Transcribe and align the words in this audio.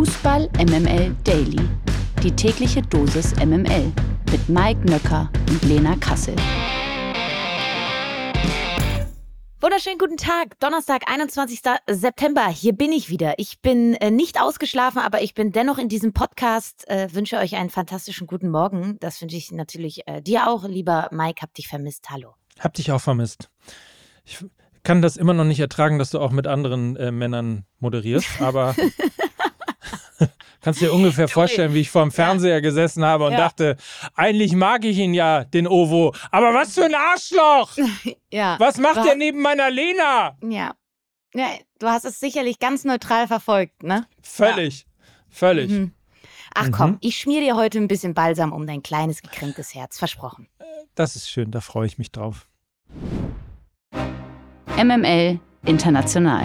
Fußball 0.00 0.48
MML 0.56 1.14
Daily. 1.24 1.60
Die 2.22 2.30
tägliche 2.30 2.80
Dosis 2.80 3.36
MML 3.36 3.92
mit 4.32 4.48
Mike 4.48 4.80
Nöcker 4.86 5.30
und 5.50 5.62
Lena 5.64 5.94
Kassel. 5.96 6.34
Wunderschönen 9.60 9.98
guten 9.98 10.16
Tag. 10.16 10.58
Donnerstag, 10.58 11.02
21. 11.06 11.60
September. 11.86 12.48
Hier 12.48 12.72
bin 12.72 12.92
ich 12.92 13.10
wieder. 13.10 13.34
Ich 13.36 13.60
bin 13.60 13.92
äh, 13.92 14.10
nicht 14.10 14.40
ausgeschlafen, 14.40 15.02
aber 15.02 15.20
ich 15.20 15.34
bin 15.34 15.52
dennoch 15.52 15.76
in 15.76 15.90
diesem 15.90 16.14
Podcast. 16.14 16.88
Äh, 16.88 17.12
wünsche 17.12 17.36
euch 17.36 17.56
einen 17.56 17.68
fantastischen 17.68 18.26
guten 18.26 18.48
Morgen. 18.48 18.96
Das 19.00 19.20
wünsche 19.20 19.36
ich 19.36 19.52
natürlich 19.52 20.08
äh, 20.08 20.22
dir 20.22 20.48
auch, 20.48 20.66
lieber 20.66 21.10
Mike. 21.12 21.42
Hab 21.42 21.52
dich 21.52 21.68
vermisst. 21.68 22.08
Hallo. 22.08 22.36
Hab 22.58 22.72
dich 22.72 22.90
auch 22.90 23.02
vermisst. 23.02 23.50
Ich 24.24 24.42
kann 24.82 25.02
das 25.02 25.18
immer 25.18 25.34
noch 25.34 25.44
nicht 25.44 25.60
ertragen, 25.60 25.98
dass 25.98 26.08
du 26.08 26.20
auch 26.20 26.30
mit 26.30 26.46
anderen 26.46 26.96
äh, 26.96 27.10
Männern 27.10 27.66
moderierst, 27.80 28.40
aber 28.40 28.74
kannst 30.60 30.80
dir 30.80 30.92
ungefähr 30.92 31.28
vorstellen, 31.28 31.74
wie 31.74 31.80
ich 31.80 31.90
vor 31.90 32.02
dem 32.02 32.10
Fernseher 32.10 32.60
gesessen 32.60 33.04
habe 33.04 33.26
und 33.26 33.32
ja. 33.32 33.38
dachte, 33.38 33.76
eigentlich 34.14 34.52
mag 34.52 34.84
ich 34.84 34.98
ihn 34.98 35.14
ja, 35.14 35.44
den 35.44 35.66
Ovo, 35.66 36.14
aber 36.30 36.54
was 36.54 36.74
für 36.74 36.84
ein 36.84 36.94
Arschloch! 36.94 37.76
ja. 38.32 38.56
Was 38.58 38.78
macht 38.78 39.06
er 39.06 39.14
neben 39.14 39.40
meiner 39.40 39.70
Lena? 39.70 40.36
Ja. 40.42 40.74
Ja, 41.32 41.48
du 41.78 41.86
hast 41.86 42.04
es 42.04 42.18
sicherlich 42.18 42.58
ganz 42.58 42.84
neutral 42.84 43.28
verfolgt, 43.28 43.84
ne? 43.84 44.06
Völlig. 44.20 44.80
Ja. 44.80 44.86
Völlig. 45.28 45.70
Mhm. 45.70 45.92
Ach 46.54 46.66
mhm. 46.66 46.72
komm, 46.72 46.98
ich 47.00 47.16
schmier 47.18 47.40
dir 47.40 47.56
heute 47.56 47.78
ein 47.78 47.88
bisschen 47.88 48.14
Balsam 48.14 48.52
um 48.52 48.66
dein 48.66 48.82
kleines 48.82 49.22
gekränktes 49.22 49.74
Herz, 49.74 49.98
versprochen. 49.98 50.48
Das 50.94 51.14
ist 51.14 51.30
schön, 51.30 51.50
da 51.50 51.60
freue 51.60 51.86
ich 51.86 51.98
mich 51.98 52.10
drauf. 52.10 52.48
MML 54.76 55.38
International. 55.64 56.44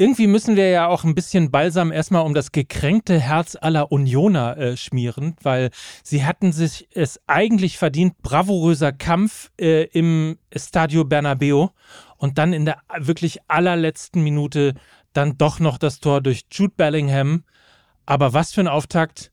Irgendwie 0.00 0.28
müssen 0.28 0.56
wir 0.56 0.70
ja 0.70 0.86
auch 0.86 1.04
ein 1.04 1.14
bisschen 1.14 1.50
Balsam 1.50 1.92
erstmal 1.92 2.24
um 2.24 2.32
das 2.32 2.52
gekränkte 2.52 3.20
Herz 3.20 3.54
aller 3.60 3.92
Unioner 3.92 4.56
äh, 4.56 4.76
schmieren, 4.78 5.36
weil 5.42 5.68
sie 6.02 6.24
hatten 6.24 6.52
sich 6.52 6.88
es 6.94 7.20
eigentlich 7.26 7.76
verdient, 7.76 8.16
bravouröser 8.22 8.92
Kampf 8.92 9.50
äh, 9.60 9.82
im 9.92 10.38
Stadio 10.56 11.04
Bernabeo 11.04 11.72
und 12.16 12.38
dann 12.38 12.54
in 12.54 12.64
der 12.64 12.78
wirklich 12.98 13.40
allerletzten 13.46 14.22
Minute 14.22 14.72
dann 15.12 15.36
doch 15.36 15.60
noch 15.60 15.76
das 15.76 16.00
Tor 16.00 16.22
durch 16.22 16.46
Jude 16.50 16.72
Bellingham. 16.74 17.44
Aber 18.06 18.32
was 18.32 18.54
für 18.54 18.62
ein 18.62 18.68
Auftakt 18.68 19.32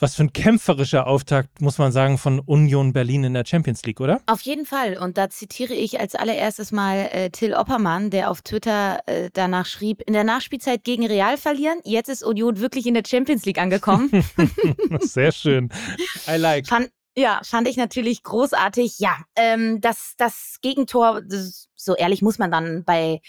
was 0.00 0.14
für 0.14 0.24
ein 0.24 0.32
kämpferischer 0.32 1.06
Auftakt, 1.06 1.60
muss 1.60 1.78
man 1.78 1.92
sagen, 1.92 2.18
von 2.18 2.40
Union 2.40 2.92
Berlin 2.92 3.24
in 3.24 3.34
der 3.34 3.44
Champions 3.44 3.82
League, 3.84 4.00
oder? 4.00 4.20
Auf 4.26 4.40
jeden 4.42 4.66
Fall. 4.66 4.96
Und 4.96 5.18
da 5.18 5.30
zitiere 5.30 5.74
ich 5.74 6.00
als 6.00 6.14
allererstes 6.14 6.72
mal 6.72 7.08
äh, 7.12 7.30
Till 7.30 7.54
Oppermann, 7.54 8.10
der 8.10 8.30
auf 8.30 8.42
Twitter 8.42 9.00
äh, 9.06 9.30
danach 9.32 9.66
schrieb, 9.66 10.02
in 10.06 10.12
der 10.12 10.24
Nachspielzeit 10.24 10.84
gegen 10.84 11.06
Real 11.06 11.36
verlieren, 11.36 11.78
jetzt 11.84 12.08
ist 12.08 12.22
Union 12.22 12.60
wirklich 12.60 12.86
in 12.86 12.94
der 12.94 13.02
Champions 13.06 13.44
League 13.44 13.58
angekommen. 13.58 14.10
Sehr 15.00 15.32
schön. 15.32 15.70
I 16.26 16.36
like. 16.36 16.66
Fand, 16.66 16.90
ja, 17.16 17.40
fand 17.44 17.68
ich 17.68 17.76
natürlich 17.76 18.22
großartig. 18.22 18.98
Ja, 18.98 19.16
ähm, 19.36 19.80
das, 19.80 20.14
das 20.16 20.58
Gegentor, 20.62 21.20
das, 21.22 21.68
so 21.74 21.94
ehrlich 21.94 22.22
muss 22.22 22.38
man 22.38 22.50
dann 22.50 22.84
bei 22.84 23.20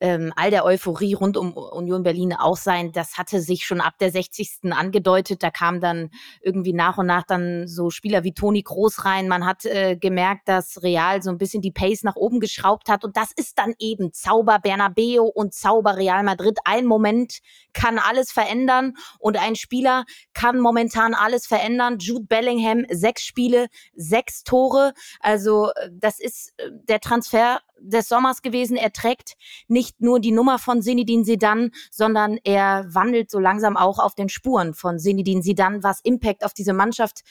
ähm, 0.00 0.32
all 0.36 0.50
der 0.50 0.64
Euphorie 0.64 1.14
rund 1.14 1.36
um 1.36 1.52
Union 1.52 2.02
Berlin 2.02 2.34
auch 2.34 2.56
sein. 2.56 2.92
Das 2.92 3.16
hatte 3.16 3.40
sich 3.40 3.64
schon 3.64 3.80
ab 3.80 3.94
der 3.98 4.10
60. 4.10 4.72
angedeutet. 4.72 5.42
Da 5.42 5.50
kamen 5.50 5.80
dann 5.80 6.10
irgendwie 6.42 6.72
nach 6.72 6.98
und 6.98 7.06
nach 7.06 7.24
dann 7.24 7.66
so 7.66 7.90
Spieler 7.90 8.24
wie 8.24 8.32
Toni 8.32 8.62
Groß 8.62 9.04
rein. 9.04 9.28
Man 9.28 9.46
hat 9.46 9.64
äh, 9.64 9.96
gemerkt, 9.96 10.48
dass 10.48 10.82
Real 10.82 11.22
so 11.22 11.30
ein 11.30 11.38
bisschen 11.38 11.62
die 11.62 11.72
Pace 11.72 12.02
nach 12.02 12.16
oben 12.16 12.40
geschraubt 12.40 12.88
hat. 12.88 13.04
Und 13.04 13.16
das 13.16 13.32
ist 13.32 13.58
dann 13.58 13.74
eben 13.78 14.12
Zauber 14.12 14.58
Bernabeo 14.58 15.24
und 15.24 15.54
Zauber 15.54 15.96
Real 15.96 16.22
Madrid. 16.22 16.58
Ein 16.64 16.86
Moment 16.86 17.38
kann 17.72 17.98
alles 17.98 18.32
verändern 18.32 18.94
und 19.18 19.36
ein 19.36 19.56
Spieler 19.56 20.04
kann 20.34 20.60
momentan 20.60 21.14
alles 21.14 21.46
verändern. 21.46 21.98
Jude 21.98 22.26
Bellingham, 22.26 22.84
sechs 22.90 23.22
Spiele, 23.22 23.68
sechs 23.94 24.44
Tore. 24.44 24.92
Also 25.20 25.70
äh, 25.76 25.90
das 25.92 26.20
ist 26.20 26.52
äh, 26.58 26.70
der 26.72 27.00
Transfer 27.00 27.60
des 27.78 28.08
Sommers 28.08 28.42
gewesen. 28.42 28.76
Er 28.76 28.92
trägt 28.92 29.34
nicht 29.68 30.00
nur 30.00 30.20
die 30.20 30.32
Nummer 30.32 30.58
von 30.58 30.82
Sinidin 30.82 31.24
Sidan, 31.24 31.70
sondern 31.90 32.38
er 32.44 32.86
wandelt 32.88 33.30
so 33.30 33.38
langsam 33.38 33.76
auch 33.76 33.98
auf 33.98 34.14
den 34.14 34.28
Spuren 34.28 34.74
von 34.74 34.98
Sinidin 34.98 35.42
Sidan, 35.42 35.82
was 35.82 36.00
Impact 36.00 36.44
auf 36.44 36.54
diese 36.54 36.72
Mannschaft 36.72 37.22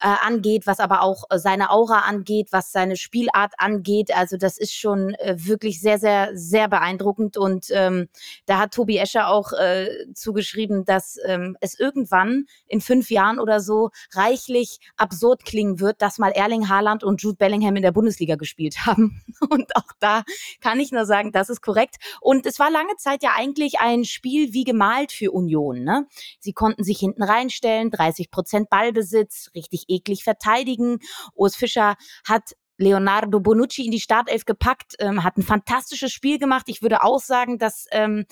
äh, 0.00 0.14
angeht, 0.24 0.66
was 0.66 0.80
aber 0.80 1.02
auch 1.02 1.24
äh, 1.30 1.38
seine 1.38 1.70
Aura 1.70 2.00
angeht, 2.00 2.48
was 2.52 2.72
seine 2.72 2.96
Spielart 2.96 3.54
angeht. 3.58 4.14
Also 4.14 4.36
das 4.36 4.58
ist 4.58 4.74
schon 4.74 5.14
äh, 5.14 5.34
wirklich 5.38 5.80
sehr, 5.80 5.98
sehr, 5.98 6.30
sehr 6.34 6.68
beeindruckend. 6.68 7.36
Und 7.36 7.66
ähm, 7.70 8.08
da 8.46 8.58
hat 8.58 8.74
Tobi 8.74 8.98
Escher 8.98 9.28
auch 9.28 9.52
äh, 9.52 9.88
zugeschrieben, 10.14 10.84
dass 10.84 11.18
ähm, 11.24 11.56
es 11.60 11.78
irgendwann 11.78 12.46
in 12.66 12.80
fünf 12.80 13.10
Jahren 13.10 13.38
oder 13.38 13.60
so 13.60 13.90
reichlich 14.12 14.78
absurd 14.96 15.44
klingen 15.44 15.80
wird, 15.80 16.00
dass 16.02 16.18
mal 16.18 16.30
Erling 16.30 16.68
Haaland 16.68 17.02
und 17.04 17.22
Jude 17.22 17.36
Bellingham 17.36 17.76
in 17.76 17.82
der 17.82 17.92
Bundesliga 17.92 18.36
gespielt 18.36 18.76
haben. 18.86 19.22
Und 19.48 19.74
auch 19.76 19.87
da 20.00 20.22
kann 20.60 20.80
ich 20.80 20.92
nur 20.92 21.06
sagen, 21.06 21.32
das 21.32 21.48
ist 21.48 21.60
korrekt. 21.60 21.96
Und 22.20 22.46
es 22.46 22.58
war 22.58 22.70
lange 22.70 22.96
Zeit 22.96 23.22
ja 23.22 23.32
eigentlich 23.36 23.80
ein 23.80 24.04
Spiel 24.04 24.52
wie 24.52 24.64
gemalt 24.64 25.12
für 25.12 25.32
Union. 25.32 25.84
Ne? 25.84 26.06
Sie 26.40 26.52
konnten 26.52 26.84
sich 26.84 26.98
hinten 26.98 27.22
reinstellen, 27.22 27.90
30 27.90 28.30
Prozent 28.30 28.70
Ballbesitz, 28.70 29.50
richtig 29.54 29.84
eklig 29.88 30.24
verteidigen. 30.24 30.98
Urs 31.34 31.56
Fischer 31.56 31.96
hat 32.26 32.54
Leonardo 32.78 33.40
Bonucci 33.40 33.84
in 33.84 33.90
die 33.90 34.00
Startelf 34.00 34.44
gepackt, 34.44 34.94
ähm, 35.00 35.24
hat 35.24 35.36
ein 35.36 35.42
fantastisches 35.42 36.12
Spiel 36.12 36.38
gemacht. 36.38 36.66
Ich 36.68 36.80
würde 36.80 37.02
auch 37.02 37.20
sagen, 37.20 37.58
dass 37.58 37.86
ähm, 37.90 38.24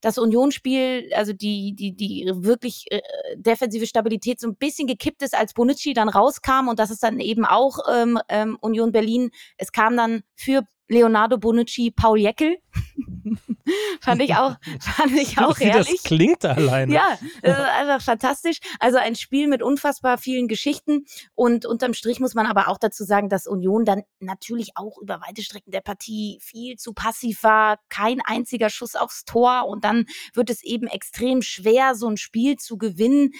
das 0.00 0.18
Unionsspiel, 0.18 1.10
also 1.14 1.32
die, 1.32 1.74
die, 1.74 1.94
die 1.94 2.30
wirklich 2.34 2.86
äh, 2.90 3.00
defensive 3.36 3.86
Stabilität 3.86 4.40
so 4.40 4.48
ein 4.48 4.56
bisschen 4.56 4.86
gekippt 4.86 5.22
ist, 5.22 5.36
als 5.36 5.52
Bonucci 5.52 5.92
dann 5.92 6.08
rauskam 6.08 6.68
und 6.68 6.78
das 6.78 6.90
ist 6.90 7.02
dann 7.02 7.20
eben 7.20 7.44
auch 7.44 7.78
ähm, 7.92 8.18
ähm, 8.28 8.56
Union 8.60 8.92
Berlin. 8.92 9.30
Es 9.58 9.72
kam 9.72 9.96
dann 9.96 10.22
für 10.34 10.62
Leonardo 10.90 11.38
Bonucci, 11.38 11.92
Paul 11.92 12.18
Jeckel. 12.18 12.58
fand 14.00 14.20
ich 14.22 14.34
auch, 14.34 14.56
fand 14.80 15.12
ich 15.12 15.38
auch 15.38 15.58
Wie 15.60 15.66
herrlich. 15.66 15.86
das 15.86 16.02
klingt 16.02 16.44
alleine. 16.44 16.92
Ja, 16.92 17.18
einfach 17.42 18.02
fantastisch. 18.02 18.58
Also 18.80 18.98
ein 18.98 19.14
Spiel 19.14 19.46
mit 19.46 19.62
unfassbar 19.62 20.18
vielen 20.18 20.48
Geschichten 20.48 21.06
und 21.36 21.64
unterm 21.64 21.94
Strich 21.94 22.18
muss 22.18 22.34
man 22.34 22.46
aber 22.46 22.66
auch 22.66 22.78
dazu 22.78 23.04
sagen, 23.04 23.28
dass 23.28 23.46
Union 23.46 23.84
dann 23.84 24.02
natürlich 24.18 24.72
auch 24.74 24.98
über 24.98 25.20
weite 25.20 25.42
Strecken 25.42 25.70
der 25.70 25.80
Partie 25.80 26.38
viel 26.42 26.76
zu 26.76 26.92
passiv 26.92 27.44
war, 27.44 27.78
kein 27.88 28.20
einziger 28.24 28.68
Schuss 28.68 28.96
aufs 28.96 29.24
Tor 29.24 29.68
und 29.68 29.84
dann 29.84 30.06
wird 30.34 30.50
es 30.50 30.64
eben 30.64 30.88
extrem 30.88 31.42
schwer, 31.42 31.94
so 31.94 32.08
ein 32.08 32.16
Spiel 32.16 32.56
zu 32.56 32.78
gewinnen. 32.78 33.30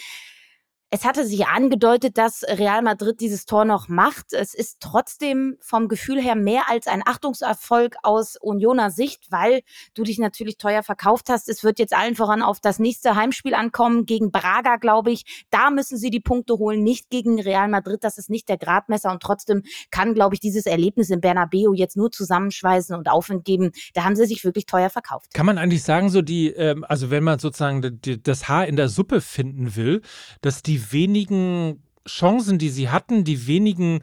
Es 0.92 1.04
hatte 1.04 1.24
sich 1.24 1.46
angedeutet, 1.46 2.18
dass 2.18 2.42
Real 2.42 2.82
Madrid 2.82 3.20
dieses 3.20 3.46
Tor 3.46 3.64
noch 3.64 3.86
macht. 3.86 4.32
Es 4.32 4.54
ist 4.54 4.78
trotzdem 4.80 5.56
vom 5.60 5.86
Gefühl 5.86 6.20
her 6.20 6.34
mehr 6.34 6.68
als 6.68 6.88
ein 6.88 7.02
Achtungserfolg 7.06 7.94
aus 8.02 8.36
Unioner 8.36 8.90
Sicht, 8.90 9.30
weil 9.30 9.60
du 9.94 10.02
dich 10.02 10.18
natürlich 10.18 10.56
teuer 10.58 10.82
verkauft 10.82 11.28
hast. 11.28 11.48
Es 11.48 11.62
wird 11.62 11.78
jetzt 11.78 11.94
allen 11.94 12.16
voran 12.16 12.42
auf 12.42 12.58
das 12.58 12.80
nächste 12.80 13.14
Heimspiel 13.14 13.54
ankommen 13.54 14.04
gegen 14.04 14.32
Braga, 14.32 14.78
glaube 14.78 15.12
ich. 15.12 15.46
Da 15.50 15.70
müssen 15.70 15.96
sie 15.96 16.10
die 16.10 16.18
Punkte 16.18 16.54
holen, 16.54 16.82
nicht 16.82 17.08
gegen 17.08 17.40
Real 17.40 17.68
Madrid. 17.68 18.02
Das 18.02 18.18
ist 18.18 18.28
nicht 18.28 18.48
der 18.48 18.58
Gradmesser 18.58 19.12
und 19.12 19.22
trotzdem 19.22 19.62
kann, 19.92 20.12
glaube 20.12 20.34
ich, 20.34 20.40
dieses 20.40 20.66
Erlebnis 20.66 21.10
in 21.10 21.20
Bernabeu 21.20 21.72
jetzt 21.72 21.96
nur 21.96 22.10
zusammenschweißen 22.10 22.96
und 22.96 23.08
Aufwind 23.08 23.44
geben. 23.44 23.70
Da 23.94 24.02
haben 24.02 24.16
sie 24.16 24.26
sich 24.26 24.42
wirklich 24.42 24.66
teuer 24.66 24.90
verkauft. 24.90 25.34
Kann 25.34 25.46
man 25.46 25.56
eigentlich 25.56 25.84
sagen, 25.84 26.10
so 26.10 26.20
die, 26.20 26.48
ähm, 26.48 26.84
also 26.88 27.12
wenn 27.12 27.22
man 27.22 27.38
sozusagen 27.38 28.00
das 28.24 28.48
Haar 28.48 28.66
in 28.66 28.74
der 28.74 28.88
Suppe 28.88 29.20
finden 29.20 29.76
will, 29.76 30.02
dass 30.40 30.64
die 30.64 30.79
wenigen 30.92 31.82
Chancen, 32.06 32.58
die 32.58 32.70
sie 32.70 32.88
hatten, 32.90 33.24
die 33.24 33.46
wenigen 33.46 34.00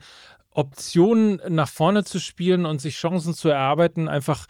Optionen 0.50 1.40
nach 1.48 1.68
vorne 1.68 2.04
zu 2.04 2.18
spielen 2.18 2.66
und 2.66 2.80
sich 2.80 2.96
Chancen 2.96 3.34
zu 3.34 3.48
erarbeiten, 3.48 4.08
einfach 4.08 4.46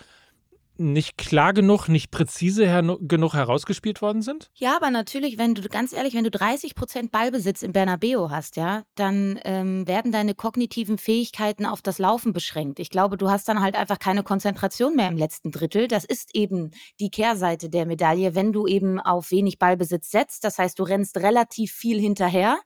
nicht 0.78 1.18
klar 1.18 1.52
genug, 1.52 1.88
nicht 1.88 2.10
präzise 2.10 2.66
her 2.66 2.82
genug 3.00 3.34
herausgespielt 3.34 4.00
worden 4.00 4.22
sind? 4.22 4.50
Ja, 4.54 4.76
aber 4.76 4.90
natürlich, 4.90 5.36
wenn 5.36 5.54
du, 5.54 5.62
ganz 5.68 5.92
ehrlich, 5.92 6.14
wenn 6.14 6.24
du 6.24 6.30
30 6.30 6.74
Prozent 6.74 7.10
Ballbesitz 7.10 7.62
in 7.62 7.72
Bernabeo 7.72 8.30
hast, 8.30 8.56
ja, 8.56 8.84
dann 8.94 9.38
ähm, 9.44 9.86
werden 9.86 10.12
deine 10.12 10.34
kognitiven 10.34 10.98
Fähigkeiten 10.98 11.66
auf 11.66 11.82
das 11.82 11.98
Laufen 11.98 12.32
beschränkt. 12.32 12.78
Ich 12.78 12.90
glaube, 12.90 13.16
du 13.16 13.28
hast 13.30 13.48
dann 13.48 13.60
halt 13.60 13.74
einfach 13.76 13.98
keine 13.98 14.22
Konzentration 14.22 14.94
mehr 14.94 15.08
im 15.08 15.16
letzten 15.16 15.50
Drittel. 15.50 15.88
Das 15.88 16.04
ist 16.04 16.34
eben 16.34 16.70
die 17.00 17.10
Kehrseite 17.10 17.68
der 17.68 17.86
Medaille, 17.86 18.34
wenn 18.34 18.52
du 18.52 18.66
eben 18.66 19.00
auf 19.00 19.30
wenig 19.30 19.58
Ballbesitz 19.58 20.10
setzt. 20.10 20.44
Das 20.44 20.58
heißt, 20.58 20.78
du 20.78 20.84
rennst 20.84 21.16
relativ 21.18 21.72
viel 21.72 22.00
hinterher. 22.00 22.58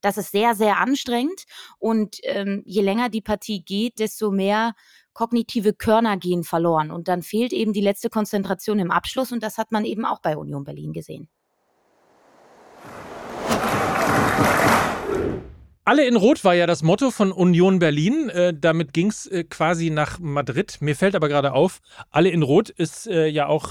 Das 0.00 0.18
ist 0.18 0.32
sehr, 0.32 0.54
sehr 0.54 0.78
anstrengend. 0.78 1.44
Und 1.78 2.18
ähm, 2.24 2.62
je 2.66 2.82
länger 2.82 3.08
die 3.08 3.22
Partie 3.22 3.64
geht, 3.64 3.98
desto 3.98 4.30
mehr 4.30 4.74
kognitive 5.14 5.72
Körner 5.72 6.16
gehen 6.18 6.44
verloren. 6.44 6.90
Und 6.90 7.08
dann 7.08 7.22
fehlt 7.22 7.52
eben 7.52 7.72
die 7.72 7.80
letzte 7.80 8.10
Konzentration 8.10 8.78
im 8.78 8.90
Abschluss. 8.90 9.32
Und 9.32 9.42
das 9.42 9.56
hat 9.56 9.72
man 9.72 9.84
eben 9.84 10.04
auch 10.04 10.20
bei 10.20 10.36
Union 10.36 10.64
Berlin 10.64 10.92
gesehen. 10.92 11.28
Alle 15.86 16.06
in 16.06 16.16
Rot 16.16 16.44
war 16.44 16.54
ja 16.54 16.66
das 16.66 16.82
Motto 16.82 17.10
von 17.10 17.30
Union 17.30 17.78
Berlin. 17.78 18.30
Äh, 18.30 18.54
damit 18.58 18.94
ging 18.94 19.08
es 19.08 19.26
äh, 19.26 19.44
quasi 19.44 19.90
nach 19.90 20.18
Madrid. 20.18 20.78
Mir 20.80 20.96
fällt 20.96 21.14
aber 21.14 21.28
gerade 21.28 21.52
auf, 21.52 21.80
alle 22.10 22.30
in 22.30 22.42
Rot 22.42 22.70
ist 22.70 23.06
äh, 23.06 23.26
ja 23.26 23.46
auch 23.48 23.68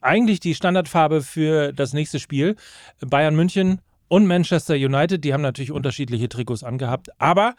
eigentlich 0.00 0.40
die 0.40 0.54
Standardfarbe 0.54 1.22
für 1.22 1.72
das 1.72 1.92
nächste 1.92 2.18
Spiel. 2.18 2.56
Bayern 3.00 3.36
München 3.36 3.80
und 4.08 4.26
Manchester 4.26 4.74
United, 4.74 5.24
die 5.24 5.32
haben 5.32 5.42
natürlich 5.42 5.72
unterschiedliche 5.72 6.28
Trikots 6.28 6.62
angehabt, 6.62 7.08
aber 7.20 7.54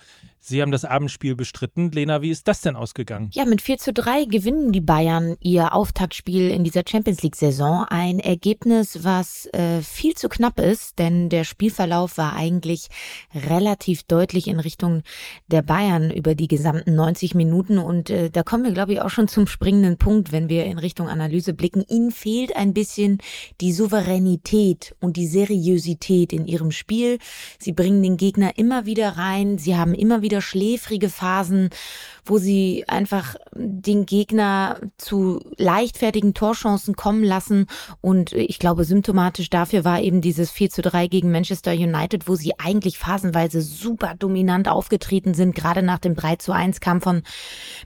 Sie 0.48 0.62
haben 0.62 0.72
das 0.72 0.86
Abendspiel 0.86 1.36
bestritten. 1.36 1.90
Lena, 1.90 2.22
wie 2.22 2.30
ist 2.30 2.48
das 2.48 2.62
denn 2.62 2.76
ausgegangen? 2.76 3.32
Ja, 3.34 3.46
mit 3.46 3.64
4 3.64 3.80
zu 3.80 3.92
3 3.92 4.26
gewinnen 4.26 4.72
die 4.72 4.80
Bayern 4.80 5.38
ihr 5.40 5.74
Auftaktspiel 5.74 6.52
in 6.52 6.64
dieser 6.64 6.84
Champions 6.88 7.24
League-Saison. 7.24 7.86
Ein 7.90 8.20
Ergebnis, 8.20 9.04
was 9.04 9.48
äh, 9.54 9.82
viel 9.82 10.14
zu 10.14 10.30
knapp 10.30 10.60
ist, 10.60 11.00
denn 11.00 11.30
der 11.30 11.46
Spielverlauf 11.46 12.20
war 12.20 12.36
eigentlich 12.36 12.90
relativ 13.34 14.04
deutlich 14.04 14.48
in 14.48 14.60
Richtung 14.60 15.02
der 15.48 15.64
Bayern 15.64 16.12
über 16.12 16.36
die 16.36 16.48
gesamten 16.48 16.94
90 16.94 17.34
Minuten. 17.34 17.80
Und 17.80 18.12
äh, 18.12 18.30
da 18.30 18.44
kommen 18.44 18.66
wir, 18.66 18.72
glaube 18.72 18.94
ich, 18.94 19.02
auch 19.02 19.10
schon 19.10 19.28
zum 19.28 19.48
springenden 19.48 19.98
Punkt, 19.98 20.32
wenn 20.32 20.48
wir 20.48 20.66
in 20.66 20.78
Richtung 20.78 21.10
Analyse 21.10 21.56
blicken. 21.56 21.84
Ihnen 21.90 22.12
fehlt 22.12 22.56
ein 22.56 22.76
bisschen 22.76 23.18
die 23.62 23.74
Souveränität 23.74 24.96
und 25.00 25.18
die 25.18 25.26
Seriosität 25.26 26.34
in 26.34 26.46
ihrem 26.46 26.70
Spiel. 26.70 27.18
Sie 27.58 27.72
bringen 27.72 28.04
den 28.04 28.18
Gegner 28.18 28.60
immer 28.60 28.86
wieder 28.86 29.18
rein. 29.18 29.58
Sie 29.58 29.76
haben 29.76 29.96
immer 29.96 30.22
wieder 30.22 30.35
wieder 30.36 30.42
schläfrige 30.42 31.10
Phasen, 31.10 31.70
wo 32.26 32.40
sie 32.40 32.84
einfach 32.88 33.36
den 33.54 34.06
Gegner 34.06 34.80
zu 34.98 35.40
leichtfertigen 35.58 36.34
Torchancen 36.34 36.96
kommen 36.96 37.24
lassen. 37.24 37.68
Und 38.02 38.34
ich 38.34 38.60
glaube, 38.60 38.84
symptomatisch 38.84 39.50
dafür 39.50 39.86
war 39.86 40.02
eben 40.02 40.22
dieses 40.22 40.52
4 40.52 40.72
zu 40.72 40.82
3 40.82 41.08
gegen 41.08 41.32
Manchester 41.32 41.72
United, 41.72 42.28
wo 42.28 42.36
sie 42.36 42.54
eigentlich 42.60 42.98
phasenweise 42.98 43.62
super 43.62 44.16
dominant 44.18 44.68
aufgetreten 44.68 45.36
sind. 45.36 45.56
Gerade 45.56 45.84
nach 45.84 46.00
dem 46.00 46.16
3 46.16 46.38
zu 46.38 46.52
1 46.52 46.80
kam 46.80 47.00
von 47.00 47.22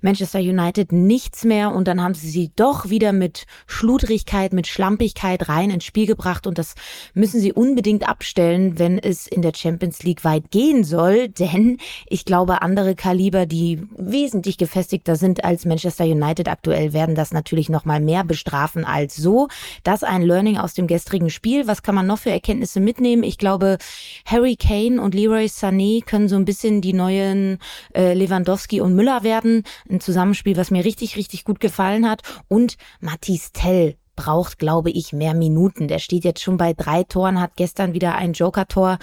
Manchester 0.02 0.40
United 0.40 0.92
nichts 0.92 1.44
mehr. 1.44 1.74
Und 1.76 1.88
dann 1.88 2.02
haben 2.02 2.14
sie 2.14 2.30
sie 2.30 2.52
doch 2.56 2.90
wieder 2.90 3.12
mit 3.12 3.46
Schludrigkeit, 3.68 4.54
mit 4.54 4.68
Schlampigkeit 4.68 5.50
rein 5.50 5.70
ins 5.70 5.84
Spiel 5.84 6.08
gebracht. 6.08 6.48
Und 6.48 6.58
das 6.58 6.76
müssen 7.14 7.42
sie 7.42 7.52
unbedingt 7.52 8.08
abstellen, 8.08 8.80
wenn 8.80 8.98
es 8.98 9.28
in 9.28 9.42
der 9.42 9.54
Champions 9.54 10.02
League 10.04 10.24
weit 10.24 10.50
gehen 10.50 10.86
soll. 10.86 11.28
Denn 11.28 11.78
ich 12.08 12.24
glaube, 12.30 12.62
andere 12.62 12.94
Kaliber, 12.94 13.48
die 13.48 13.82
wesentlich 13.98 14.60
gefestigter 14.60 15.16
sind 15.16 15.44
als 15.44 15.66
Manchester 15.66 16.04
United 16.04 16.48
aktuell, 16.48 16.94
werden 16.94 17.16
das 17.16 17.32
natürlich 17.32 17.70
noch 17.70 17.86
mal 17.86 18.00
mehr 18.00 18.24
bestrafen 18.24 18.86
als 18.86 19.16
so. 19.16 19.48
Das 19.84 20.04
ein 20.04 20.22
Learning 20.22 20.60
aus 20.60 20.76
dem 20.76 20.86
gestrigen 20.86 21.32
Spiel. 21.32 21.66
Was 21.66 21.82
kann 21.82 21.96
man 21.96 22.06
noch 22.06 22.20
für 22.20 22.30
Erkenntnisse 22.30 22.82
mitnehmen? 22.82 23.24
Ich 23.24 23.40
glaube, 23.40 23.80
Harry 24.26 24.56
Kane 24.56 25.02
und 25.02 25.16
Leroy 25.16 25.46
Sané 25.46 26.06
können 26.06 26.30
so 26.30 26.36
ein 26.36 26.46
bisschen 26.46 26.82
die 26.82 26.94
neuen 26.94 27.58
äh, 27.96 28.14
Lewandowski 28.14 28.80
und 28.80 28.94
Müller 28.94 29.24
werden. 29.24 29.64
Ein 29.90 30.00
Zusammenspiel, 30.00 30.56
was 30.56 30.70
mir 30.70 30.86
richtig, 30.86 31.16
richtig 31.16 31.46
gut 31.46 31.60
gefallen 31.60 32.08
hat. 32.08 32.22
Und 32.48 32.78
Mathis 33.00 33.54
Tell 33.54 33.96
braucht, 34.20 34.60
glaube 34.60 34.92
ich, 34.92 35.14
mehr 35.14 35.34
Minuten. 35.34 35.88
Der 35.88 36.00
steht 36.00 36.26
jetzt 36.26 36.44
schon 36.44 36.58
bei 36.58 36.74
drei 36.74 37.04
Toren, 37.04 37.40
hat 37.40 37.56
gestern 37.56 37.94
wieder 37.94 38.16
ein 38.16 38.34
Joker-Tor 38.34 39.00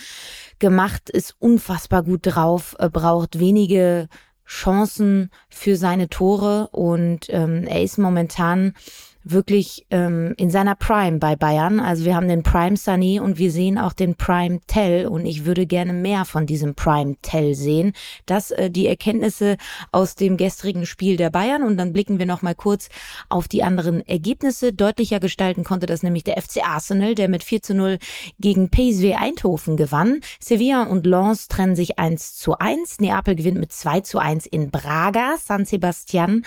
gemacht, 0.58 1.10
ist 1.10 1.34
unfassbar 1.38 2.02
gut 2.02 2.20
drauf, 2.22 2.76
äh, 2.78 2.88
braucht 2.88 3.38
wenige 3.38 4.08
Chancen 4.46 5.30
für 5.48 5.76
seine 5.76 6.08
Tore 6.08 6.68
und 6.70 7.26
ähm, 7.30 7.64
er 7.64 7.82
ist 7.82 7.98
momentan 7.98 8.74
wirklich 9.28 9.86
ähm, 9.90 10.34
in 10.36 10.50
seiner 10.50 10.76
Prime 10.76 11.18
bei 11.18 11.34
Bayern. 11.34 11.80
Also 11.80 12.04
wir 12.04 12.14
haben 12.14 12.28
den 12.28 12.44
Prime 12.44 12.76
Sunny 12.76 13.18
und 13.18 13.38
wir 13.38 13.50
sehen 13.50 13.76
auch 13.76 13.92
den 13.92 14.14
Prime 14.14 14.60
Tell 14.68 15.06
und 15.06 15.26
ich 15.26 15.44
würde 15.44 15.66
gerne 15.66 15.92
mehr 15.92 16.24
von 16.24 16.46
diesem 16.46 16.74
Prime 16.74 17.16
Tell 17.22 17.54
sehen. 17.54 17.92
Das 18.26 18.52
äh, 18.52 18.70
die 18.70 18.86
Erkenntnisse 18.86 19.56
aus 19.90 20.14
dem 20.14 20.36
gestrigen 20.36 20.86
Spiel 20.86 21.16
der 21.16 21.30
Bayern 21.30 21.64
und 21.64 21.76
dann 21.76 21.92
blicken 21.92 22.20
wir 22.20 22.26
noch 22.26 22.42
mal 22.42 22.54
kurz 22.54 22.88
auf 23.28 23.48
die 23.48 23.64
anderen 23.64 24.06
Ergebnisse. 24.06 24.72
Deutlicher 24.72 25.18
gestalten 25.18 25.64
konnte 25.64 25.86
das 25.86 26.04
nämlich 26.04 26.22
der 26.22 26.40
FC 26.40 26.64
Arsenal, 26.64 27.16
der 27.16 27.28
mit 27.28 27.42
4 27.42 27.62
zu 27.62 27.74
0 27.74 27.98
gegen 28.38 28.70
PSV 28.70 29.16
Eindhoven 29.18 29.76
gewann. 29.76 30.20
Sevilla 30.38 30.84
und 30.84 31.04
Lens 31.04 31.48
trennen 31.48 31.74
sich 31.74 31.98
1 31.98 32.36
zu 32.36 32.58
1. 32.58 33.00
Neapel 33.00 33.34
gewinnt 33.34 33.58
mit 33.58 33.72
2 33.72 34.00
zu 34.00 34.18
1 34.18 34.46
in 34.46 34.70
Braga. 34.70 35.34
San 35.42 35.64
Sebastian 35.64 36.44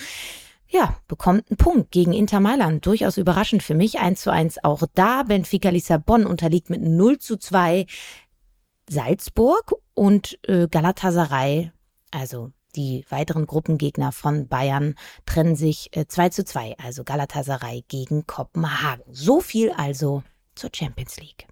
ja, 0.70 0.96
bekommt 1.08 1.50
einen 1.50 1.58
Punkt 1.58 1.92
gegen 1.92 2.14
Inter 2.14 2.40
Mailand. 2.40 2.86
Durchaus 2.86 3.18
überraschend 3.18 3.64
für 3.64 3.74
mich. 3.74 4.00
1 4.00 4.22
zu 4.22 4.32
1 4.32 4.64
auch 4.64 4.84
da. 4.94 5.24
Benfica 5.24 5.70
Lissabon 5.70 6.26
unterliegt 6.26 6.70
mit 6.70 6.82
0 6.82 7.18
zu 7.18 7.38
2 7.38 7.88
Salzburg 8.90 9.74
und 9.94 10.40
äh, 10.48 10.68
Galatasaray, 10.68 11.72
also 12.12 12.52
die 12.76 13.04
weiteren 13.10 13.48
Gruppengegner 13.48 14.12
von 14.12 14.48
Bayern, 14.48 14.96
trennen 15.26 15.56
sich 15.56 15.90
äh, 15.96 16.06
2 16.08 16.30
zu 16.30 16.46
2. 16.46 16.76
Also 16.84 17.04
Galatasaray 17.04 17.84
gegen 17.88 18.28
Kopenhagen. 18.28 19.04
So 19.12 19.42
viel 19.42 19.72
also 19.72 20.24
zur 20.54 20.70
Champions 20.74 21.18
League. 21.18 21.48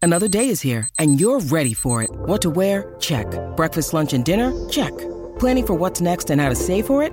Another 0.00 0.28
day 0.28 0.46
is 0.46 0.62
here 0.62 0.86
and 0.98 1.20
you're 1.20 1.40
ready 1.52 1.74
for 1.74 2.02
it. 2.02 2.10
What 2.26 2.40
to 2.42 2.54
wear? 2.54 2.96
Check. 3.00 3.26
Breakfast, 3.56 3.92
lunch 3.92 4.12
and 4.12 4.24
dinner? 4.24 4.52
Check. 4.70 4.92
Planning 5.40 5.66
for 5.66 5.74
what's 5.74 6.00
next 6.00 6.30
and 6.30 6.40
how 6.40 6.48
to 6.48 6.56
save 6.56 6.86
for 6.86 7.02
it? 7.02 7.12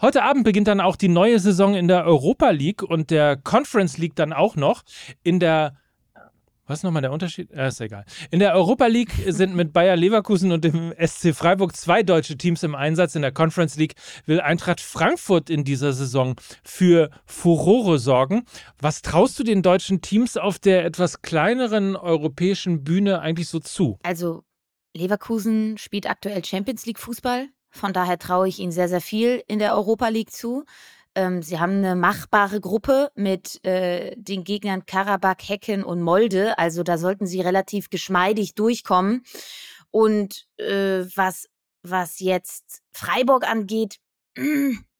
Heute 0.00 0.22
Abend 0.22 0.44
beginnt 0.44 0.68
dann 0.68 0.80
auch 0.80 0.96
die 0.96 1.08
neue 1.08 1.38
Saison 1.38 1.74
in 1.74 1.88
der 1.88 2.04
Europa 2.04 2.50
League 2.50 2.82
und 2.82 3.10
der 3.10 3.36
Conference 3.36 3.96
League 3.96 4.14
dann 4.14 4.32
auch 4.32 4.54
noch. 4.54 4.82
In 5.22 5.40
der 5.40 5.76
was 6.66 6.80
ist 6.80 6.82
nochmal 6.82 7.02
der 7.02 7.12
Unterschied? 7.12 7.52
Ja, 7.54 7.68
ist 7.68 7.80
egal. 7.80 8.04
In 8.32 8.40
der 8.40 8.52
Europa 8.52 8.86
League 8.86 9.12
sind 9.28 9.54
mit 9.54 9.72
Bayer 9.72 9.94
Leverkusen 9.94 10.50
und 10.50 10.64
dem 10.64 10.92
SC 10.98 11.32
Freiburg 11.32 11.76
zwei 11.76 12.02
deutsche 12.02 12.36
Teams 12.36 12.64
im 12.64 12.74
Einsatz. 12.74 13.14
In 13.14 13.22
der 13.22 13.30
Conference 13.30 13.76
League 13.76 13.94
will 14.26 14.40
Eintracht 14.40 14.80
Frankfurt 14.80 15.48
in 15.48 15.62
dieser 15.62 15.92
Saison 15.92 16.34
für 16.64 17.10
Furore 17.24 18.00
sorgen. 18.00 18.44
Was 18.80 19.00
traust 19.00 19.38
du 19.38 19.44
den 19.44 19.62
deutschen 19.62 20.02
Teams 20.02 20.36
auf 20.36 20.58
der 20.58 20.84
etwas 20.84 21.22
kleineren 21.22 21.94
europäischen 21.94 22.82
Bühne 22.82 23.20
eigentlich 23.20 23.48
so 23.48 23.60
zu? 23.60 23.98
Also, 24.02 24.42
Leverkusen 24.92 25.78
spielt 25.78 26.10
aktuell 26.10 26.44
Champions 26.44 26.84
League 26.84 26.98
Fußball. 26.98 27.48
Von 27.76 27.92
daher 27.92 28.18
traue 28.18 28.48
ich 28.48 28.58
ihnen 28.58 28.72
sehr, 28.72 28.88
sehr 28.88 29.00
viel 29.00 29.42
in 29.46 29.58
der 29.58 29.74
Europa 29.74 30.08
League 30.08 30.32
zu. 30.32 30.64
Ähm, 31.14 31.42
sie 31.42 31.58
haben 31.58 31.78
eine 31.78 31.96
machbare 31.96 32.60
Gruppe 32.60 33.10
mit 33.14 33.64
äh, 33.64 34.14
den 34.16 34.44
Gegnern 34.44 34.84
Karabakh, 34.86 35.42
Hecken 35.48 35.84
und 35.84 36.02
Molde. 36.02 36.58
Also 36.58 36.82
da 36.82 36.98
sollten 36.98 37.26
sie 37.26 37.40
relativ 37.40 37.90
geschmeidig 37.90 38.54
durchkommen. 38.54 39.24
Und 39.90 40.46
äh, 40.58 41.04
was, 41.14 41.48
was 41.82 42.20
jetzt 42.20 42.82
Freiburg 42.92 43.48
angeht, 43.48 43.98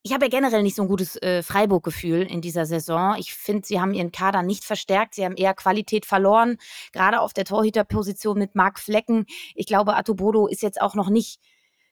ich 0.07 0.13
habe 0.13 0.27
ja 0.27 0.31
generell 0.31 0.63
nicht 0.63 0.77
so 0.77 0.83
ein 0.83 0.89
gutes 0.89 1.21
äh, 1.21 1.43
Freiburg-Gefühl 1.43 2.23
in 2.23 2.41
dieser 2.41 2.65
Saison. 2.65 3.17
Ich 3.19 3.35
finde, 3.35 3.67
sie 3.67 3.81
haben 3.81 3.93
ihren 3.93 4.13
Kader 4.13 4.43
nicht 4.43 4.65
verstärkt. 4.65 5.15
Sie 5.15 5.25
haben 5.25 5.37
eher 5.37 5.53
Qualität 5.53 6.07
verloren, 6.07 6.59
gerade 6.93 7.21
auf 7.21 7.35
der 7.35 7.45
Torhüterposition 7.45 8.39
mit 8.39 8.55
Marc 8.55 8.79
Flecken. 8.79 9.27
Ich 9.55 9.67
glaube, 9.67 9.97
Atobodo 9.97 10.47
ist 10.47 10.63
jetzt 10.63 10.81
auch 10.81 10.95
noch 10.95 11.11
nicht 11.11 11.41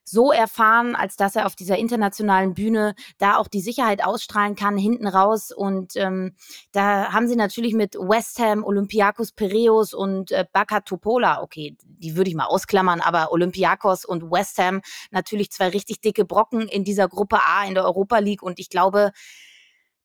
so 0.04 0.32
erfahren, 0.32 0.94
als 0.94 1.16
dass 1.16 1.36
er 1.36 1.46
auf 1.46 1.56
dieser 1.56 1.78
internationalen 1.78 2.54
Bühne 2.54 2.94
da 3.18 3.36
auch 3.38 3.48
die 3.48 3.60
Sicherheit 3.60 4.04
ausstrahlen 4.04 4.54
kann, 4.54 4.76
hinten 4.76 5.08
raus. 5.08 5.50
Und 5.50 5.96
ähm, 5.96 6.34
da 6.72 7.12
haben 7.12 7.26
sie 7.26 7.36
natürlich 7.36 7.74
mit 7.74 7.94
West 7.94 8.38
Ham, 8.38 8.64
Olympiakos 8.64 9.32
Piraeus 9.32 9.94
und 9.94 10.30
äh, 10.30 10.44
Baka 10.52 10.80
Topola, 10.80 11.42
okay, 11.42 11.76
die 11.84 12.16
würde 12.16 12.30
ich 12.30 12.36
mal 12.36 12.46
ausklammern, 12.46 13.00
aber 13.00 13.32
Olympiakos 13.32 14.04
und 14.04 14.30
West 14.30 14.58
Ham 14.58 14.82
natürlich 15.10 15.50
zwei 15.50 15.68
richtig 15.68 16.00
dicke 16.00 16.24
Brocken 16.24 16.68
in 16.68 16.84
dieser 16.84 17.08
Gruppe 17.08 17.40
A 17.44 17.64
in 17.64 17.74
der 17.74 17.84
Europa 17.84 18.18
League. 18.18 18.42
Und 18.42 18.58
ich 18.58 18.68
glaube, 18.68 19.12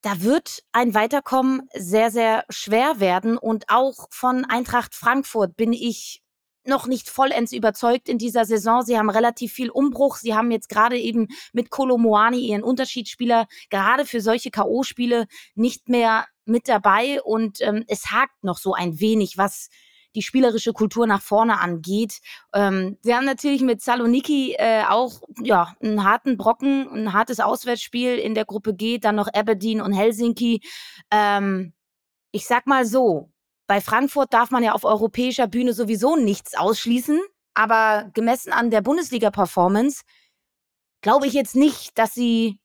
da 0.01 0.21
wird 0.21 0.63
ein 0.71 0.93
Weiterkommen 0.93 1.67
sehr, 1.73 2.09
sehr 2.09 2.45
schwer 2.49 2.99
werden. 2.99 3.37
Und 3.37 3.65
auch 3.67 4.07
von 4.11 4.45
Eintracht 4.45 4.95
Frankfurt 4.95 5.57
bin 5.57 5.73
ich 5.73 6.23
noch 6.69 6.87
nicht 6.87 7.09
vollends 7.09 7.51
überzeugt 7.51 8.07
in 8.07 8.17
dieser 8.17 8.45
Saison. 8.45 8.83
Sie 8.83 8.97
haben 8.97 9.09
relativ 9.09 9.51
viel 9.51 9.69
Umbruch. 9.69 10.17
Sie 10.17 10.33
haben 10.33 10.51
jetzt 10.51 10.69
gerade 10.69 10.97
eben 10.97 11.27
mit 11.51 11.69
Kolomoani 11.69 12.39
ihren 12.39 12.63
Unterschiedsspieler 12.63 13.47
gerade 13.69 14.05
für 14.05 14.21
solche 14.21 14.51
K.O.-Spiele 14.51 15.27
nicht 15.55 15.89
mehr 15.89 16.27
mit 16.45 16.69
dabei. 16.69 17.21
Und 17.21 17.61
ähm, 17.61 17.83
es 17.87 18.11
hakt 18.11 18.43
noch 18.43 18.57
so 18.57 18.73
ein 18.73 18.99
wenig, 18.99 19.37
was 19.37 19.69
die 20.15 20.21
spielerische 20.21 20.73
Kultur 20.73 21.05
nach 21.07 21.21
vorne 21.21 21.59
angeht. 21.59 22.19
Ähm, 22.53 22.97
wir 23.03 23.15
haben 23.15 23.25
natürlich 23.25 23.61
mit 23.61 23.81
Saloniki 23.81 24.55
äh, 24.57 24.83
auch 24.87 25.21
ja, 25.41 25.75
einen 25.81 26.03
harten 26.03 26.37
Brocken, 26.37 26.89
ein 26.89 27.13
hartes 27.13 27.39
Auswärtsspiel 27.39 28.17
in 28.17 28.33
der 28.33 28.45
Gruppe 28.45 28.73
G, 28.73 28.97
dann 28.97 29.15
noch 29.15 29.27
Aberdeen 29.33 29.81
und 29.81 29.93
Helsinki. 29.93 30.61
Ähm, 31.11 31.73
ich 32.31 32.45
sag 32.45 32.67
mal 32.67 32.85
so, 32.85 33.31
bei 33.69 33.81
Frankfurt 33.81 34.33
darf 34.33 34.49
man 34.49 34.63
ja 34.63 34.73
auf 34.73 34.83
europäischer 34.83 35.45
Bühne 35.45 35.73
sowieso 35.73 36.15
nichts 36.15 36.55
ausschließen. 36.55 37.21
Aber 37.53 38.09
gemessen 38.15 38.51
an 38.51 38.71
der 38.71 38.81
Bundesliga-Performance 38.81 40.01
glaube 41.01 41.27
ich 41.27 41.33
jetzt 41.33 41.55
nicht, 41.55 41.95
dass 41.99 42.15
sie 42.15 42.59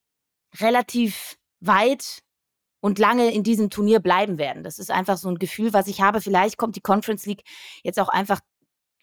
relativ 0.61 1.37
weit 1.61 2.23
und 2.81 2.99
lange 2.99 3.31
in 3.35 3.43
diesem 3.43 3.69
Turnier 3.69 4.01
bleiben 4.01 4.39
werden. 4.39 4.65
Das 4.65 4.79
ist 4.79 4.91
einfach 4.91 5.19
so 5.19 5.29
ein 5.29 5.39
Gefühl, 5.39 5.75
was 5.75 5.89
ich 5.89 6.01
habe. 6.01 6.23
Vielleicht 6.23 6.57
kommt 6.57 6.75
die 6.75 6.81
Conference 6.81 7.27
League 7.27 7.43
jetzt 7.83 8.01
auch 8.01 8.09
einfach 8.09 8.41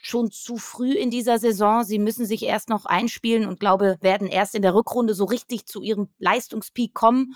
schon 0.01 0.31
zu 0.31 0.57
früh 0.57 0.93
in 0.93 1.11
dieser 1.11 1.37
Saison. 1.37 1.83
Sie 1.83 1.99
müssen 1.99 2.25
sich 2.25 2.41
erst 2.41 2.69
noch 2.69 2.85
einspielen 2.85 3.47
und 3.47 3.59
glaube, 3.59 3.97
werden 4.01 4.27
erst 4.27 4.55
in 4.55 4.63
der 4.63 4.73
Rückrunde 4.73 5.13
so 5.13 5.25
richtig 5.25 5.67
zu 5.67 5.83
ihrem 5.83 6.09
Leistungspeak 6.17 6.95
kommen 6.95 7.35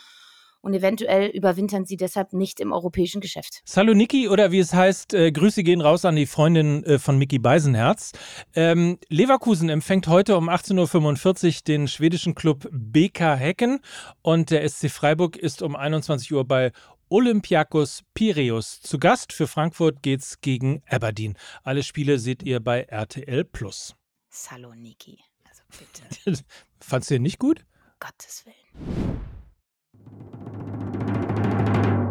und 0.65 0.73
eventuell 0.73 1.29
überwintern 1.29 1.85
sie 1.85 1.95
deshalb 1.95 2.33
nicht 2.33 2.59
im 2.59 2.73
europäischen 2.73 3.21
Geschäft. 3.21 3.61
Saloniki 3.65 4.27
oder 4.27 4.51
wie 4.51 4.57
es 4.57 4.73
heißt, 4.73 5.13
äh, 5.13 5.31
Grüße 5.31 5.63
gehen 5.63 5.79
raus 5.79 6.05
an 6.05 6.15
die 6.15 6.25
Freundin 6.25 6.83
äh, 6.83 6.97
von 6.97 7.19
Mickey 7.19 7.37
Beisenherz. 7.37 8.13
Ähm, 8.55 8.97
Leverkusen 9.07 9.69
empfängt 9.69 10.07
heute 10.07 10.35
um 10.35 10.49
18.45 10.49 11.45
Uhr 11.45 11.61
den 11.67 11.87
schwedischen 11.87 12.33
Club 12.33 12.67
BK 12.71 13.35
Hecken 13.35 13.79
und 14.23 14.49
der 14.49 14.67
SC 14.67 14.89
Freiburg 14.89 15.37
ist 15.37 15.61
um 15.61 15.75
21 15.75 16.33
Uhr 16.33 16.45
bei 16.45 16.71
Olympiakos 17.09 18.01
Piräus. 18.15 18.81
Zu 18.81 18.97
Gast 18.97 19.33
für 19.33 19.45
Frankfurt 19.45 20.01
geht's 20.01 20.41
gegen 20.41 20.81
Aberdeen. 20.89 21.37
Alle 21.61 21.83
Spiele 21.83 22.17
seht 22.17 22.41
ihr 22.41 22.59
bei 22.59 22.81
RTL 22.81 23.45
Plus. 23.45 23.95
Saloniki, 24.29 25.19
also 25.47 25.61
bitte. 25.77 26.43
Fandst 26.79 27.11
du 27.11 27.15
den 27.15 27.21
nicht 27.21 27.37
gut? 27.37 27.63
Gottes 27.99 28.45
Willen. 28.47 29.15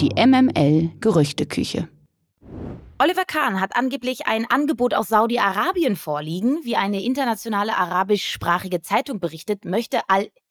Die 0.01 0.11
MML 0.17 0.91
Gerüchteküche. 1.01 1.89
Oliver 2.99 3.25
Kahn 3.25 3.61
hat 3.61 3.77
angeblich 3.77 4.27
ein 4.27 4.45
Angebot 4.51 4.93
aus 4.93 5.09
Saudi-Arabien 5.09 5.95
vorliegen. 5.95 6.59
Wie 6.65 6.75
eine 6.75 7.03
internationale 7.03 7.77
arabischsprachige 7.77 8.83
Zeitung 8.83 9.21
berichtet, 9.21 9.65
möchte 9.65 10.01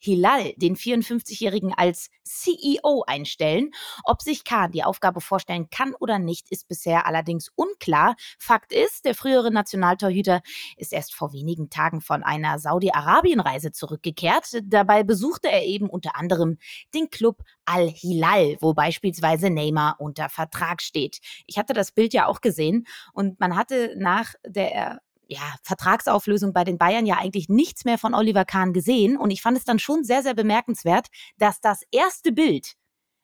Al-Hilal 0.03 0.53
den 0.57 0.75
54-Jährigen 0.75 1.73
als 1.73 2.09
CEO 2.23 3.03
einstellen. 3.07 3.71
Ob 4.03 4.21
sich 4.21 4.43
Kahn 4.43 4.71
die 4.71 4.83
Aufgabe 4.83 5.21
vorstellen 5.21 5.69
kann 5.69 5.93
oder 5.95 6.19
nicht, 6.19 6.51
ist 6.51 6.67
bisher 6.67 7.05
allerdings 7.05 7.49
unklar. 7.55 8.15
Fakt 8.37 8.73
ist, 8.73 9.05
der 9.05 9.15
frühere 9.15 9.51
Nationaltorhüter 9.51 10.41
ist 10.77 10.93
erst 10.93 11.15
vor 11.15 11.33
wenigen 11.33 11.69
Tagen 11.69 12.01
von 12.01 12.23
einer 12.23 12.59
Saudi-Arabien-Reise 12.59 13.71
zurückgekehrt. 13.71 14.61
Dabei 14.63 15.03
besuchte 15.03 15.49
er 15.49 15.63
eben 15.63 15.89
unter 15.89 16.15
anderem 16.15 16.57
den 16.93 17.09
Club 17.09 17.43
Al-Hilal, 17.65 18.57
wo 18.59 18.73
beispielsweise 18.73 19.49
Neymar 19.49 19.95
unter 19.99 20.29
Vertrag 20.29 20.81
steht. 20.81 21.19
Ich 21.47 21.57
hatte 21.57 21.73
das 21.73 21.91
Bild 21.91 22.13
ja 22.13 22.27
auch 22.27 22.41
gesehen. 22.41 22.85
Und 23.13 23.39
man 23.39 23.55
hatte 23.55 23.95
nach 23.97 24.33
der 24.45 25.01
ja, 25.33 25.55
Vertragsauflösung 25.63 26.53
bei 26.53 26.63
den 26.63 26.77
Bayern 26.77 27.05
ja 27.05 27.17
eigentlich 27.17 27.49
nichts 27.49 27.85
mehr 27.85 27.97
von 27.97 28.13
Oliver 28.13 28.45
Kahn 28.45 28.73
gesehen. 28.73 29.17
Und 29.17 29.31
ich 29.31 29.41
fand 29.41 29.57
es 29.57 29.65
dann 29.65 29.79
schon 29.79 30.03
sehr, 30.03 30.23
sehr 30.23 30.33
bemerkenswert, 30.33 31.07
dass 31.37 31.61
das 31.61 31.81
erste 31.91 32.31
Bild, 32.31 32.73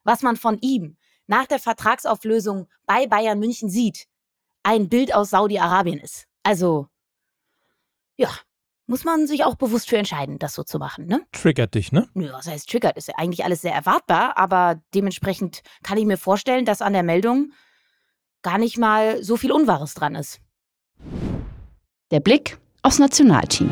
was 0.04 0.22
man 0.22 0.36
von 0.36 0.58
ihm 0.60 0.96
nach 1.26 1.46
der 1.46 1.58
Vertragsauflösung 1.58 2.68
bei 2.86 3.06
Bayern 3.06 3.38
München 3.38 3.70
sieht, 3.70 4.06
ein 4.62 4.88
Bild 4.88 5.14
aus 5.14 5.30
Saudi-Arabien 5.30 5.98
ist. 5.98 6.26
Also, 6.42 6.88
ja, 8.16 8.30
muss 8.86 9.04
man 9.04 9.28
sich 9.28 9.44
auch 9.44 9.54
bewusst 9.54 9.88
für 9.88 9.96
entscheiden, 9.96 10.40
das 10.40 10.54
so 10.54 10.64
zu 10.64 10.78
machen, 10.78 11.06
ne? 11.06 11.24
Triggert 11.30 11.76
dich, 11.76 11.92
ne? 11.92 12.08
Nö, 12.14 12.32
was 12.32 12.48
heißt 12.48 12.68
triggert? 12.68 12.96
Ist 12.96 13.08
ja 13.08 13.14
eigentlich 13.16 13.44
alles 13.44 13.62
sehr 13.62 13.72
erwartbar, 13.72 14.36
aber 14.36 14.82
dementsprechend 14.94 15.62
kann 15.84 15.96
ich 15.96 16.06
mir 16.06 16.18
vorstellen, 16.18 16.64
dass 16.64 16.82
an 16.82 16.92
der 16.92 17.04
Meldung 17.04 17.52
gar 18.42 18.58
nicht 18.58 18.78
mal 18.78 19.22
so 19.22 19.36
viel 19.36 19.52
Unwahres 19.52 19.94
dran 19.94 20.16
ist. 20.16 20.40
Der 22.10 22.18
Blick 22.18 22.58
aufs 22.82 22.98
Nationalteam. 22.98 23.70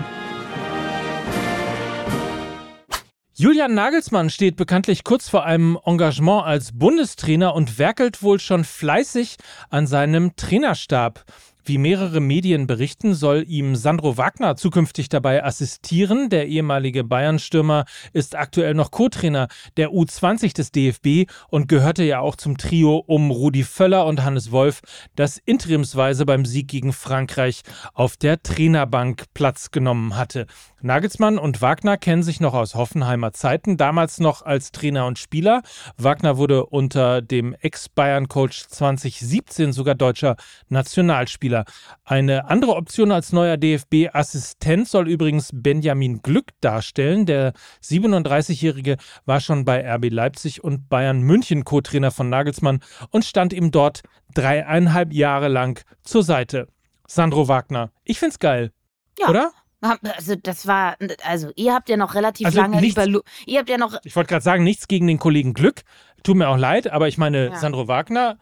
Julian 3.35 3.75
Nagelsmann 3.75 4.30
steht 4.30 4.54
bekanntlich 4.54 5.02
kurz 5.02 5.28
vor 5.28 5.45
einem 5.45 5.76
Engagement 5.85 6.45
als 6.45 6.71
Bundestrainer 6.73 7.57
und 7.57 7.80
werkelt 7.80 8.23
wohl 8.23 8.38
schon 8.38 8.62
fleißig 8.62 9.38
an 9.71 9.88
seinem 9.88 10.37
Trainerstab. 10.37 11.25
Wie 11.65 11.79
mehrere 11.79 12.21
Medien 12.21 12.67
berichten, 12.67 13.15
soll 13.15 13.45
ihm 13.47 13.77
Sandro 13.77 14.17
Wagner 14.17 14.57
zukünftig 14.57 15.09
dabei 15.09 15.45
assistieren. 15.45 16.31
Der 16.31 16.49
ehemalige 16.49 17.05
Bayern-Stürmer 17.05 17.85
ist 18.12 18.37
aktuell 18.37 18.75
noch 18.75 18.91
Co-Trainer 18.91 19.49
der 19.77 19.91
U20 19.91 20.55
des 20.55 20.73
DFB 20.73 21.31
und 21.49 21.69
gehörte 21.69 22.05
ja 22.05 22.21
auch 22.21 22.37
zum 22.37 22.57
Trio 22.57 23.03
um 23.07 23.31
Rudi 23.31 23.65
Völler 23.65 24.07
und 24.07 24.25
Hannes 24.25 24.50
Wolf, 24.50 24.81
das 25.15 25.38
interimsweise 25.38 26.25
beim 26.25 26.45
Sieg 26.45 26.69
gegen 26.69 26.93
Frankreich 26.93 27.62
auf 27.93 28.17
der 28.17 28.43
Trainerbank 28.43 29.25
Platz 29.35 29.71
genommen 29.71 30.17
hatte. 30.17 30.47
Nagelsmann 30.81 31.38
und 31.38 31.61
Wagner 31.61 31.97
kennen 31.97 32.23
sich 32.23 32.38
noch 32.38 32.55
aus 32.55 32.77
Hoffenheimer 32.77 33.33
Zeiten, 33.33 33.77
damals 33.77 34.21
noch 34.21 34.43
als 34.43 34.71
Trainer 34.71 35.07
und 35.07 35.19
Spieler. 35.19 35.62
Wagner 35.97 36.37
wurde 36.37 36.67
unter 36.67 37.21
dem 37.21 37.55
Ex-Bayern-Coach 37.55 38.69
2017 38.69 39.73
sogar 39.73 39.97
deutscher 39.97 40.37
Nationalspieler. 40.69 41.58
Spieler. 41.59 41.65
Eine 42.05 42.49
andere 42.49 42.75
Option 42.75 43.12
als 43.12 43.33
neuer 43.33 43.57
DFB-Assistent 43.57 44.88
soll 44.88 45.09
übrigens 45.09 45.50
Benjamin 45.53 46.23
Glück 46.23 46.50
darstellen. 46.61 47.27
Der 47.27 47.53
37-Jährige 47.83 48.97
war 49.25 49.41
schon 49.41 49.65
bei 49.65 49.87
RB 49.95 50.11
Leipzig 50.11 50.65
und 50.65 50.88
Bayern 50.88 51.21
München 51.21 51.65
Co-Trainer 51.65 52.11
von 52.11 52.29
Nagelsmann 52.29 52.81
und 53.11 53.25
stand 53.25 53.53
ihm 53.53 53.71
dort 53.71 54.03
dreieinhalb 54.35 55.12
Jahre 55.12 55.49
lang 55.49 55.83
zur 56.03 56.23
Seite. 56.23 56.69
Sandro 57.07 57.49
Wagner. 57.49 57.91
Ich 58.05 58.19
find's 58.19 58.38
geil. 58.38 58.73
Ja. 59.19 59.29
Oder? 59.29 59.53
Also 59.81 60.35
das 60.35 60.67
war, 60.67 60.97
also 61.25 61.53
ihr 61.55 61.73
habt 61.73 61.88
ja 61.88 61.97
noch 61.97 62.17
relativ 62.17 62.47
also 62.47 62.61
lange 62.61 62.81
nichts, 62.81 63.07
über, 63.07 63.21
ihr 63.47 63.59
habt 63.61 63.71
ja 63.71 63.79
noch. 63.79 63.97
Ich 64.03 64.17
wollte 64.17 64.29
gerade 64.29 64.43
sagen, 64.43 64.65
nichts 64.65 64.88
gegen 64.88 65.07
den 65.07 65.21
Kollegen 65.21 65.55
Glück. 65.55 65.83
Tut 66.25 66.37
mir 66.37 66.49
auch 66.49 66.57
leid, 66.57 66.91
aber 66.91 67.07
ich 67.07 67.17
meine, 67.17 67.50
ja. 67.50 67.57
Sandro 67.57 67.87
Wagner 67.87 68.38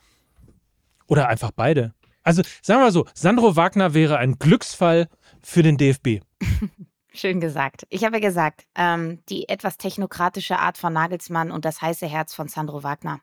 oder 1.06 1.28
einfach 1.28 1.50
beide. 1.54 1.92
Also 2.26 2.42
sagen 2.60 2.80
wir 2.80 2.86
mal 2.86 2.92
so, 2.92 3.06
Sandro 3.14 3.54
Wagner 3.54 3.94
wäre 3.94 4.18
ein 4.18 4.40
Glücksfall 4.40 5.08
für 5.42 5.62
den 5.62 5.76
DFB. 5.76 6.24
Schön 7.14 7.40
gesagt. 7.40 7.86
Ich 7.88 8.04
habe 8.04 8.16
ja 8.16 8.20
gesagt, 8.20 8.64
ähm, 8.74 9.22
die 9.28 9.48
etwas 9.48 9.78
technokratische 9.78 10.58
Art 10.58 10.76
von 10.76 10.92
Nagelsmann 10.92 11.52
und 11.52 11.64
das 11.64 11.80
heiße 11.80 12.06
Herz 12.06 12.34
von 12.34 12.48
Sandro 12.48 12.82
Wagner, 12.82 13.20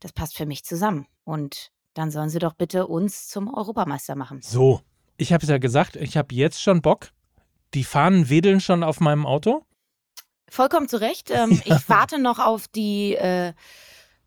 das 0.00 0.12
passt 0.12 0.36
für 0.36 0.46
mich 0.46 0.64
zusammen. 0.64 1.06
Und 1.22 1.70
dann 1.94 2.10
sollen 2.10 2.28
sie 2.28 2.40
doch 2.40 2.54
bitte 2.54 2.88
uns 2.88 3.28
zum 3.28 3.54
Europameister 3.54 4.16
machen. 4.16 4.42
So, 4.42 4.80
ich 5.16 5.32
habe 5.32 5.44
es 5.44 5.48
ja 5.48 5.58
gesagt, 5.58 5.94
ich 5.94 6.16
habe 6.16 6.34
jetzt 6.34 6.60
schon 6.60 6.82
Bock. 6.82 7.12
Die 7.72 7.84
Fahnen 7.84 8.28
wedeln 8.30 8.60
schon 8.60 8.82
auf 8.82 8.98
meinem 8.98 9.26
Auto. 9.26 9.64
Vollkommen 10.48 10.88
zu 10.88 11.00
Recht. 11.00 11.30
Ähm, 11.30 11.52
ja. 11.64 11.76
Ich 11.76 11.88
warte 11.88 12.18
noch 12.18 12.40
auf 12.40 12.66
die 12.66 13.14
äh, 13.14 13.52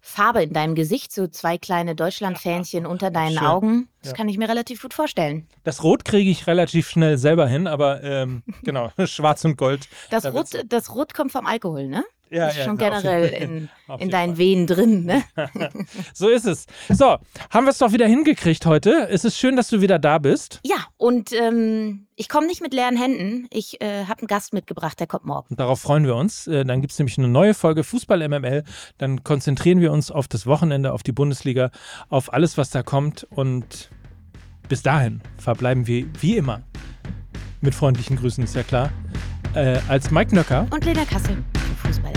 Farbe 0.08 0.42
in 0.42 0.54
deinem 0.54 0.74
Gesicht, 0.74 1.12
so 1.12 1.28
zwei 1.28 1.58
kleine 1.58 1.94
Deutschlandfähnchen 1.94 2.86
unter 2.86 3.12
deinen 3.12 3.38
Schön. 3.38 3.46
Augen. 3.46 3.90
Das 4.02 4.12
ja. 4.12 4.16
kann 4.16 4.30
ich 4.30 4.38
mir 4.38 4.48
relativ 4.48 4.82
gut 4.82 4.94
vorstellen. 4.94 5.48
Das 5.66 5.84
Rot 5.84 6.06
kriege 6.06 6.32
ich 6.32 6.48
relativ 6.48 6.90
schnell 6.90 7.18
selber 7.18 7.46
hin, 7.46 7.68
aber 7.68 8.02
ähm, 8.04 8.42
genau, 8.64 8.90
Schwarz 9.06 9.44
und 9.44 9.58
Gold. 9.58 9.90
Das, 10.10 10.24
da 10.24 10.30
Rot, 10.30 10.48
das 10.68 10.96
Rot 10.96 11.14
kommt 11.14 11.34
vom 11.34 11.46
Alkohol, 11.46 11.88
ne? 11.88 12.06
Ja, 12.30 12.48
ist 12.48 12.58
ja, 12.58 12.66
schon 12.66 12.78
generell 12.78 13.30
in, 13.30 13.70
in 14.00 14.10
deinen. 14.10 14.38
Venen 14.38 14.68
drin. 14.68 15.06
Ne? 15.06 15.24
so 16.14 16.30
ist 16.30 16.46
es. 16.46 16.66
So, 16.90 17.18
haben 17.50 17.66
wir 17.66 17.70
es 17.70 17.78
doch 17.78 17.92
wieder 17.92 18.08
hingekriegt 18.08 18.66
heute. 18.66 19.08
Es 19.10 19.24
ist 19.24 19.38
schön, 19.38 19.56
dass 19.56 19.70
du 19.70 19.82
wieder 19.82 20.00
da 20.00 20.18
bist. 20.18 20.60
Ja, 20.66 20.76
und 20.98 21.32
ähm, 21.34 22.08
ich 22.16 22.30
komme 22.30 22.48
nicht 22.48 22.62
mit 22.62 22.74
leeren 22.74 22.98
Händen. 22.98 23.48
Ich 23.52 23.82
äh, 23.82 24.06
habe 24.06 24.20
einen 24.20 24.28
Gast 24.28 24.54
mitgebracht, 24.54 25.00
der 25.00 25.08
kommt 25.08 25.26
morgen. 25.26 25.48
Und 25.52 25.60
darauf 25.60 25.80
freuen 25.80 26.06
wir 26.06 26.16
uns. 26.16 26.48
Äh, 26.48 26.66
dann 26.66 26.82
gibt 26.82 26.92
es 26.92 27.00
nämlich 27.00 27.18
eine 27.18 27.28
neue 27.28 27.54
Folge 27.54 27.84
Fußball 27.84 28.28
MML. 28.28 28.64
Dann 28.98 29.24
konzentrieren 29.24 29.80
wir 29.80 29.92
uns 29.92 30.12
auf 30.12 30.28
das 30.28 30.46
Wochenende, 30.46 30.94
auf 30.94 31.04
die 31.04 31.14
Bundesliga, 31.14 31.72
auf 32.10 32.34
alles, 32.34 32.58
was 32.58 32.70
da 32.70 32.84
kommt. 32.84 33.26
Und 33.30 33.90
bis 34.68 34.82
dahin 34.82 35.22
verbleiben 35.38 35.88
wir 35.88 36.06
wie 36.20 36.38
immer 36.38 36.64
mit 37.62 37.74
freundlichen 37.74 38.18
Grüßen, 38.18 38.44
ist 38.44 38.56
ja 38.56 38.64
klar. 38.64 38.92
Äh, 39.54 39.80
als 39.88 40.12
Mike 40.12 40.36
Nöcker 40.36 40.68
und 40.70 40.86
Lena 40.86 41.06
Kassel. 41.06 41.44
Fußball. 41.84 42.17